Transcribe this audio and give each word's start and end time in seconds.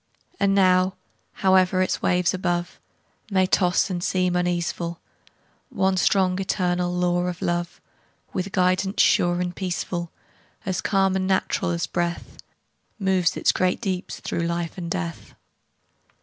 And 0.39 0.55
now, 0.55 0.95
howe'er 1.43 1.83
its 1.83 2.01
waves 2.01 2.33
above 2.33 2.79
May 3.29 3.45
toss 3.45 3.91
and 3.91 4.03
seem 4.03 4.33
uneaseful, 4.35 4.97
One 5.69 5.95
strong, 5.95 6.41
eternal 6.41 6.91
law 6.91 7.27
of 7.27 7.39
Love, 7.39 7.79
With 8.33 8.51
guidance 8.51 8.99
sure 9.03 9.39
and 9.39 9.55
peaceful, 9.55 10.11
As 10.65 10.81
calm 10.81 11.15
and 11.15 11.27
natural 11.27 11.69
as 11.69 11.85
breath, 11.85 12.37
Moves 12.97 13.37
its 13.37 13.51
great 13.51 13.79
deeps 13.79 14.19
through 14.19 14.47
life 14.47 14.75
and 14.75 14.89
death. 14.89 15.35